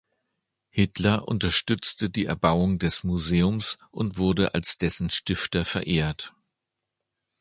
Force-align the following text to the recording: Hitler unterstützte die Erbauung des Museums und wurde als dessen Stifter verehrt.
Hitler 0.71 1.27
unterstützte 1.27 2.09
die 2.09 2.25
Erbauung 2.25 2.79
des 2.79 3.03
Museums 3.03 3.77
und 3.91 4.17
wurde 4.17 4.55
als 4.55 4.79
dessen 4.79 5.11
Stifter 5.11 5.63
verehrt. 5.63 6.33